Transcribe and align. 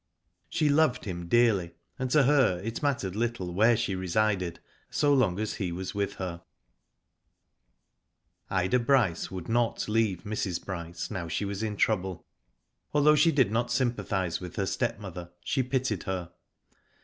She 0.49 0.67
loved 0.67 1.05
him 1.05 1.27
dearly, 1.27 1.75
and 1.99 2.09
to 2.09 2.23
her 2.23 2.59
it 2.63 2.81
mattered 2.81 3.15
little 3.15 3.53
where 3.53 3.77
she 3.77 3.93
resided, 3.93 4.59
so 4.89 5.13
long 5.13 5.39
as 5.39 5.53
he 5.61 5.71
was 5.71 5.93
with 5.93 6.13
her. 6.15 6.41
Digitized 8.49 8.49
byGoogk 8.49 8.49
THE 8.49 8.49
GHOST 8.49 8.49
WINS. 8.49 8.49
261 8.49 8.59
Ida 8.65 8.79
Bryce 8.79 9.31
would 9.31 9.47
not 9.49 9.87
leave 9.87 10.23
Mrs. 10.23 10.65
Bryce 10.65 11.11
now 11.11 11.27
she 11.27 11.45
was 11.45 11.61
in 11.61 11.77
trouble. 11.77 12.25
Although 12.95 13.15
she 13.15 13.31
did 13.31 13.51
not 13.51 13.69
sympathise 13.71 14.39
with 14.39 14.55
her 14.55 14.65
step 14.65 14.97
mother, 14.99 15.29
she 15.43 15.61
pitied 15.61 16.05
her. 16.05 16.31